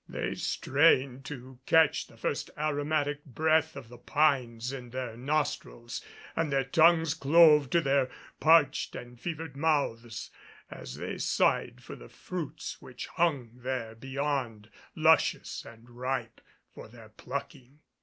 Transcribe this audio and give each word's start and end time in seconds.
They 0.09 0.33
strained 0.33 1.25
to 1.25 1.59
catch 1.67 2.07
the 2.07 2.17
first 2.17 2.49
aromatic 2.57 3.23
breath 3.23 3.75
of 3.75 3.87
the 3.87 3.99
pines 3.99 4.73
in 4.73 4.89
their 4.89 5.15
nostrils 5.15 6.03
and 6.35 6.51
their 6.51 6.63
tongues 6.63 7.13
clove 7.13 7.69
to 7.69 7.81
their 7.81 8.09
parched 8.39 8.95
and 8.95 9.19
fevered 9.21 9.55
mouths 9.55 10.31
as 10.71 10.95
they 10.95 11.19
sighed 11.19 11.83
for 11.83 11.95
the 11.95 12.09
fruits 12.09 12.81
which 12.81 13.05
hung 13.05 13.51
there 13.53 13.93
beyond, 13.93 14.71
luscious 14.95 15.63
and 15.65 15.87
ripe 15.87 16.41
for 16.73 16.87
their 16.87 17.09
plucking. 17.09 17.77